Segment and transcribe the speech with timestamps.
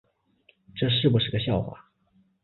[0.75, 1.91] 这是不是个笑话